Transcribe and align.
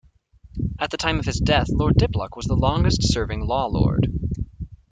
At 0.79 0.89
the 0.89 0.97
time 0.97 1.19
of 1.19 1.27
his 1.27 1.39
death, 1.39 1.69
Lord 1.69 1.93
Diplock 1.93 2.35
was 2.35 2.47
the 2.47 2.55
longest 2.55 3.13
serving 3.13 3.41
Law 3.41 3.67
Lord. 3.67 4.07